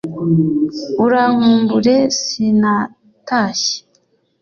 [1.03, 3.77] urankumbure sinatashye,